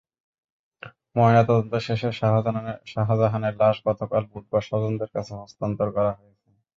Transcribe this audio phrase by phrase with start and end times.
[1.15, 2.09] ময়নাতদন্ত শেষে
[2.91, 6.47] শাহজাহানের লাশ গতকাল বুধবার স্বজনদের কাছে হস্তান্তর করা হয়েছে।